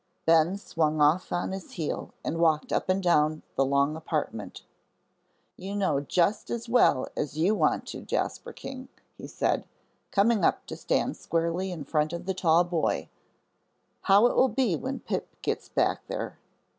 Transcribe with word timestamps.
Ben 0.25 0.57
swung 0.57 0.99
off 0.99 1.31
on 1.31 1.51
his 1.51 1.73
heel 1.73 2.11
and 2.23 2.39
walked 2.39 2.73
up 2.73 2.89
and 2.89 3.03
down 3.03 3.43
the 3.55 3.63
long 3.63 3.95
apartment. 3.95 4.63
"You 5.57 5.75
know 5.75 5.99
just 5.99 6.49
as 6.49 6.67
well 6.67 7.07
as 7.15 7.37
you 7.37 7.53
want 7.53 7.85
to, 7.89 8.01
Jasper 8.01 8.51
King," 8.51 8.89
he 9.15 9.27
said, 9.27 9.63
coming 10.09 10.43
up 10.43 10.65
to 10.65 10.75
stand 10.75 11.17
squarely 11.17 11.71
in 11.71 11.83
front 11.83 12.13
of 12.13 12.25
the 12.25 12.33
tall 12.33 12.63
boy, 12.63 13.09
"how 14.01 14.25
it 14.25 14.35
will 14.35 14.49
be 14.49 14.75
when 14.75 15.01
Pip 15.01 15.39
gets 15.43 15.69
back 15.69 16.07
there." 16.07 16.39